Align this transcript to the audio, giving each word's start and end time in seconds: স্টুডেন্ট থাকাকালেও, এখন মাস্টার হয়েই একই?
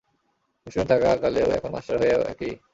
স্টুডেন্ট 0.67 0.89
থাকাকালেও, 0.91 1.47
এখন 1.57 1.69
মাস্টার 1.75 1.95
হয়েই 2.01 2.13
একই? 2.31 2.51